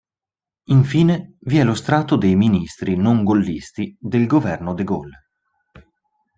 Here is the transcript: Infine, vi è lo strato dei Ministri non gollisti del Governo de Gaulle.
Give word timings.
Infine, 0.71 1.35
vi 1.41 1.59
è 1.59 1.63
lo 1.63 1.75
strato 1.75 2.15
dei 2.15 2.35
Ministri 2.35 2.95
non 2.95 3.23
gollisti 3.23 3.95
del 3.99 4.25
Governo 4.25 4.73
de 4.73 4.83
Gaulle. 4.83 5.19